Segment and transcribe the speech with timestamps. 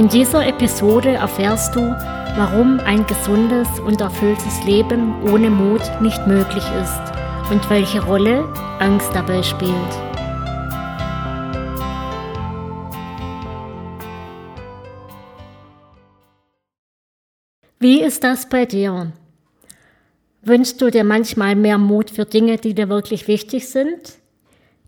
[0.00, 6.64] In dieser Episode erfährst du, warum ein gesundes und erfülltes Leben ohne Mut nicht möglich
[6.80, 9.74] ist und welche Rolle Angst dabei spielt.
[17.78, 19.12] Wie ist das bei dir?
[20.40, 24.14] Wünschst du dir manchmal mehr Mut für Dinge, die dir wirklich wichtig sind,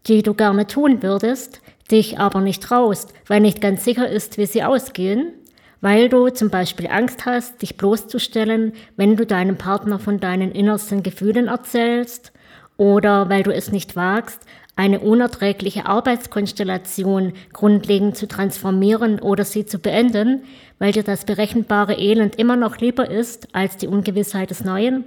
[0.07, 1.61] die du gerne tun würdest,
[1.93, 5.33] dich aber nicht traust, weil nicht ganz sicher ist, wie sie ausgehen,
[5.81, 11.03] weil du zum Beispiel Angst hast, dich bloßzustellen, wenn du deinem Partner von deinen innersten
[11.03, 12.33] Gefühlen erzählst,
[12.79, 14.41] oder weil du es nicht wagst,
[14.75, 20.45] eine unerträgliche Arbeitskonstellation grundlegend zu transformieren oder sie zu beenden,
[20.79, 25.05] weil dir das berechenbare Elend immer noch lieber ist als die Ungewissheit des Neuen?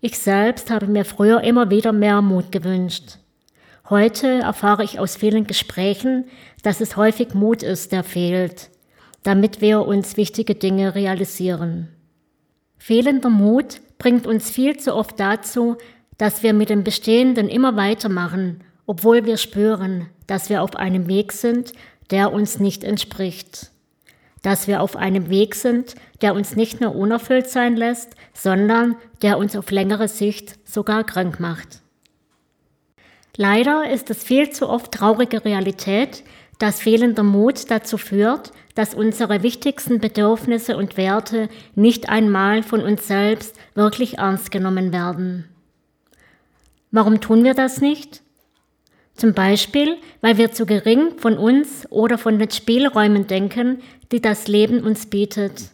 [0.00, 3.18] Ich selbst habe mir früher immer wieder mehr Mut gewünscht.
[3.90, 6.24] Heute erfahre ich aus vielen Gesprächen,
[6.62, 8.68] dass es häufig Mut ist, der fehlt,
[9.22, 11.88] damit wir uns wichtige Dinge realisieren.
[12.76, 15.76] Fehlender Mut bringt uns viel zu oft dazu,
[16.18, 21.32] dass wir mit dem Bestehenden immer weitermachen, obwohl wir spüren, dass wir auf einem Weg
[21.32, 21.72] sind,
[22.10, 23.70] der uns nicht entspricht.
[24.42, 29.38] Dass wir auf einem Weg sind, der uns nicht nur unerfüllt sein lässt, sondern der
[29.38, 31.80] uns auf längere Sicht sogar krank macht.
[33.40, 36.24] Leider ist es viel zu oft traurige Realität,
[36.58, 43.06] dass fehlender Mut dazu führt, dass unsere wichtigsten Bedürfnisse und Werte nicht einmal von uns
[43.06, 45.44] selbst wirklich ernst genommen werden.
[46.90, 48.22] Warum tun wir das nicht?
[49.14, 54.48] Zum Beispiel, weil wir zu gering von uns oder von den Spielräumen denken, die das
[54.48, 55.70] Leben uns bietet.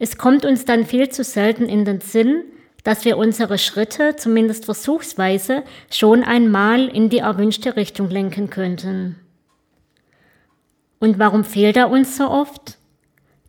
[0.00, 2.42] Es kommt uns dann viel zu selten in den Sinn,
[2.88, 9.16] dass wir unsere Schritte, zumindest versuchsweise, schon einmal in die erwünschte Richtung lenken könnten.
[10.98, 12.78] Und warum fehlt er uns so oft?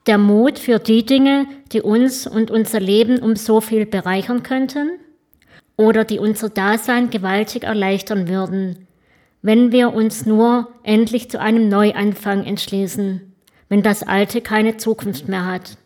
[0.07, 4.99] Der Mut für die Dinge, die uns und unser Leben um so viel bereichern könnten?
[5.77, 8.89] Oder die unser Dasein gewaltig erleichtern würden,
[9.41, 13.33] wenn wir uns nur endlich zu einem Neuanfang entschließen,
[13.69, 15.77] wenn das Alte keine Zukunft mehr hat.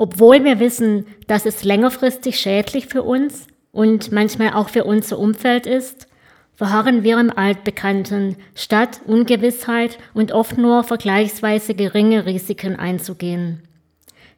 [0.00, 5.66] Obwohl wir wissen, dass es längerfristig schädlich für uns und manchmal auch für unser Umfeld
[5.66, 6.08] ist,
[6.54, 13.60] verharren wir im Altbekannten, statt Ungewissheit und oft nur vergleichsweise geringe Risiken einzugehen.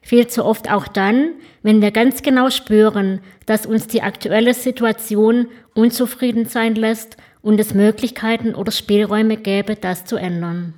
[0.01, 5.47] Viel zu oft auch dann, wenn wir ganz genau spüren, dass uns die aktuelle Situation
[5.77, 10.75] unzufrieden sein lässt und es Möglichkeiten oder Spielräume gäbe, das zu ändern.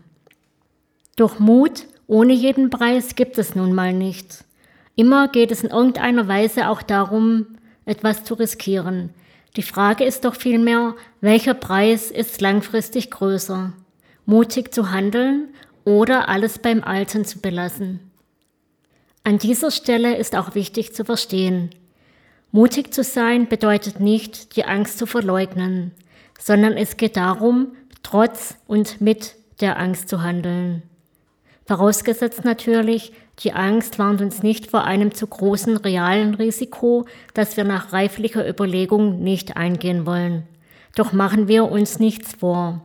[1.17, 4.44] Doch Mut ohne jeden Preis gibt es nun mal nicht.
[4.97, 7.47] Immer geht es in irgendeiner Weise auch darum,
[7.84, 9.10] etwas zu riskieren.
[9.56, 13.72] Die Frage ist doch vielmehr, welcher Preis ist langfristig größer?
[14.27, 15.49] Mutig zu handeln
[15.84, 18.10] oder alles beim Alten zu belassen?
[19.22, 21.71] An dieser Stelle ist auch wichtig zu verstehen,
[22.53, 25.93] mutig zu sein bedeutet nicht, die Angst zu verleugnen,
[26.38, 30.82] sondern es geht darum, trotz und mit der Angst zu handeln.
[31.66, 37.64] Vorausgesetzt natürlich, die Angst warnt uns nicht vor einem zu großen realen Risiko, das wir
[37.64, 40.46] nach reiflicher Überlegung nicht eingehen wollen.
[40.94, 42.84] Doch machen wir uns nichts vor.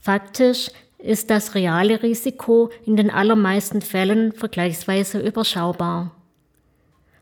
[0.00, 6.12] Faktisch ist das reale Risiko in den allermeisten Fällen vergleichsweise überschaubar.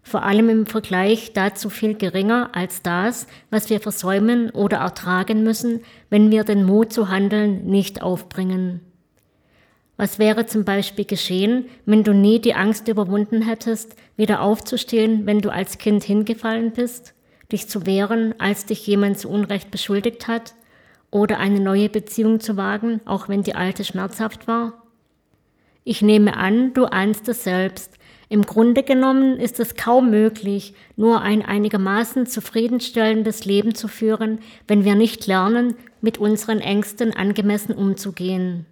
[0.02, 5.81] Vor allem im Vergleich dazu viel geringer als das, was wir versäumen oder ertragen müssen,
[6.11, 8.81] wenn wir den Mut zu handeln nicht aufbringen.
[10.00, 15.41] Was wäre zum Beispiel geschehen, wenn du nie die Angst überwunden hättest, wieder aufzustehen, wenn
[15.41, 17.15] du als Kind hingefallen bist,
[17.50, 20.55] dich zu wehren, als dich jemand zu Unrecht beschuldigt hat,
[21.11, 24.85] oder eine neue Beziehung zu wagen, auch wenn die alte schmerzhaft war?
[25.83, 27.95] Ich nehme an, du ahnst es selbst.
[28.29, 34.85] Im Grunde genommen ist es kaum möglich, nur ein einigermaßen zufriedenstellendes Leben zu führen, wenn
[34.85, 38.67] wir nicht lernen, mit unseren Ängsten angemessen umzugehen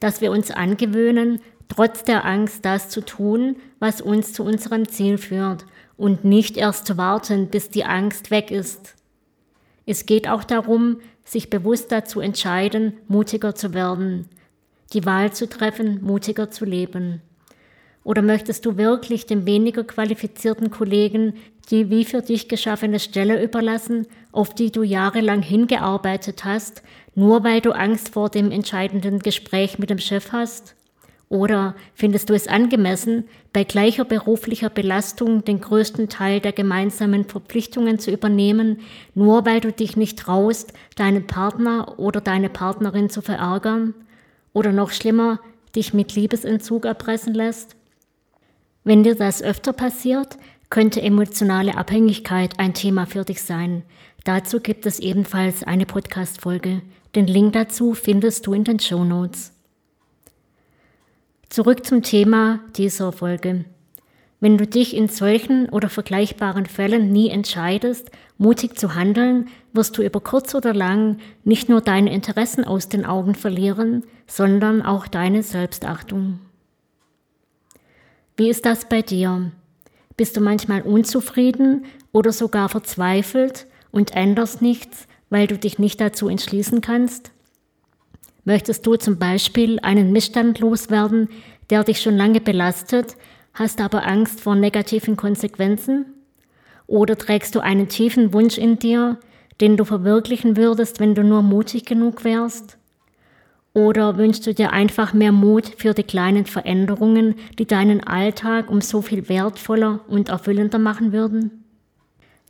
[0.00, 5.18] dass wir uns angewöhnen, trotz der Angst das zu tun, was uns zu unserem Ziel
[5.18, 8.94] führt und nicht erst zu warten, bis die Angst weg ist.
[9.86, 14.28] Es geht auch darum, sich bewusst dazu entscheiden, mutiger zu werden,
[14.92, 17.22] die Wahl zu treffen, mutiger zu leben.
[18.02, 21.34] Oder möchtest du wirklich dem weniger qualifizierten Kollegen
[21.70, 26.82] die wie für dich geschaffene Stelle überlassen, auf die du jahrelang hingearbeitet hast,
[27.14, 30.74] nur weil du Angst vor dem entscheidenden Gespräch mit dem Chef hast?
[31.28, 37.98] Oder findest du es angemessen, bei gleicher beruflicher Belastung den größten Teil der gemeinsamen Verpflichtungen
[37.98, 38.80] zu übernehmen,
[39.14, 43.94] nur weil du dich nicht traust, deinen Partner oder deine Partnerin zu verärgern?
[44.52, 45.40] Oder noch schlimmer,
[45.74, 47.74] dich mit Liebesentzug erpressen lässt?
[48.84, 50.36] Wenn dir das öfter passiert,
[50.70, 53.82] könnte emotionale Abhängigkeit ein Thema für dich sein.
[54.24, 56.82] Dazu gibt es ebenfalls eine Podcast-Folge.
[57.14, 59.52] Den Link dazu findest du in den Show Notes.
[61.48, 63.64] Zurück zum Thema dieser Folge.
[64.40, 70.02] Wenn du dich in solchen oder vergleichbaren Fällen nie entscheidest, mutig zu handeln, wirst du
[70.02, 75.44] über kurz oder lang nicht nur deine Interessen aus den Augen verlieren, sondern auch deine
[75.44, 76.40] Selbstachtung.
[78.36, 79.52] Wie ist das bei dir?
[80.16, 86.28] Bist du manchmal unzufrieden oder sogar verzweifelt und änderst nichts, weil du dich nicht dazu
[86.28, 87.32] entschließen kannst?
[88.44, 91.28] Möchtest du zum Beispiel einen Missstand loswerden,
[91.70, 93.16] der dich schon lange belastet,
[93.52, 96.06] hast aber Angst vor negativen Konsequenzen?
[96.86, 99.18] Oder trägst du einen tiefen Wunsch in dir,
[99.60, 102.78] den du verwirklichen würdest, wenn du nur mutig genug wärst?
[103.72, 108.80] Oder wünschst du dir einfach mehr Mut für die kleinen Veränderungen, die deinen Alltag um
[108.80, 111.63] so viel wertvoller und erfüllender machen würden?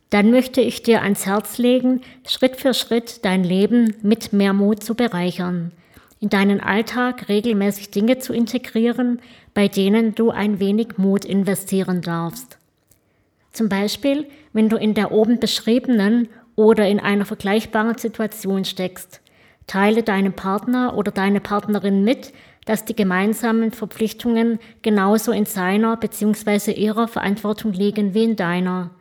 [0.09, 4.83] Dann möchte ich dir ans Herz legen, Schritt für Schritt dein Leben mit mehr Mut
[4.83, 5.71] zu bereichern,
[6.19, 9.19] in deinen Alltag regelmäßig Dinge zu integrieren,
[9.53, 12.57] bei denen du ein wenig Mut investieren darfst.
[13.51, 19.21] Zum Beispiel, wenn du in der oben beschriebenen oder in einer vergleichbaren Situation steckst
[19.67, 22.33] Teile deinem Partner oder deine Partnerin mit,
[22.65, 26.71] dass die gemeinsamen Verpflichtungen genauso in seiner bzw.
[26.71, 28.91] ihrer Verantwortung liegen wie in deiner,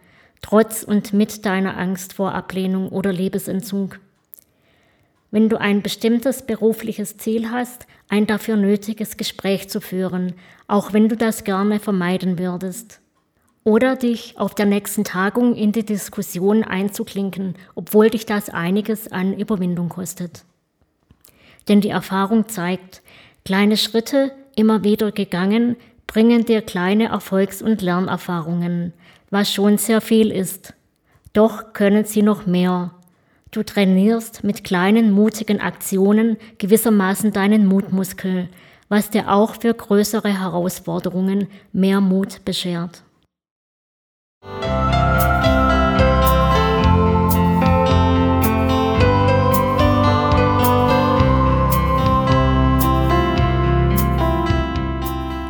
[0.44, 3.98] trotz und mit deiner Angst vor Ablehnung oder Liebesentzug.
[5.30, 10.34] Wenn du ein bestimmtes berufliches Ziel hast, ein dafür nötiges Gespräch zu führen,
[10.68, 13.00] auch wenn du das gerne vermeiden würdest.
[13.64, 19.32] Oder dich auf der nächsten Tagung in die Diskussion einzuklinken, obwohl dich das einiges an
[19.32, 20.44] Überwindung kostet.
[21.68, 23.00] Denn die Erfahrung zeigt,
[23.46, 25.76] kleine Schritte, immer wieder gegangen,
[26.06, 28.92] bringen dir kleine Erfolgs- und Lernerfahrungen,
[29.34, 30.74] was schon sehr viel ist.
[31.32, 32.92] Doch können sie noch mehr.
[33.50, 38.48] Du trainierst mit kleinen mutigen Aktionen gewissermaßen deinen Mutmuskel,
[38.88, 43.02] was dir auch für größere Herausforderungen mehr Mut beschert.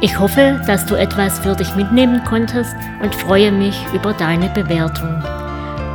[0.05, 5.09] Ich hoffe, dass du etwas für dich mitnehmen konntest und freue mich über deine Bewertung.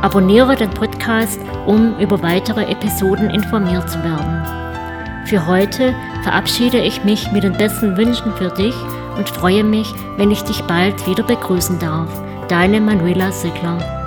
[0.02, 5.26] Abonniere den Podcast, um über weitere Episoden informiert zu werden.
[5.26, 5.94] Für heute
[6.24, 8.74] verabschiede ich mich mit den besten Wünschen für dich
[9.16, 12.10] und freue mich, wenn ich dich bald wieder begrüßen darf.
[12.48, 13.99] Deine Manuela Sigler.